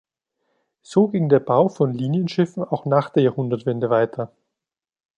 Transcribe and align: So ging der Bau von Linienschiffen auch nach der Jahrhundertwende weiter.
So 0.81 1.09
ging 1.09 1.29
der 1.29 1.39
Bau 1.39 1.69
von 1.69 1.93
Linienschiffen 1.93 2.63
auch 2.63 2.85
nach 2.85 3.11
der 3.11 3.21
Jahrhundertwende 3.21 3.91
weiter. 3.91 4.31